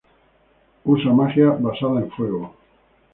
Él 0.85 0.91
usa 0.93 1.13
magia 1.13 1.51
basada 1.51 1.99
en 2.01 2.09
fuego. 2.09 2.55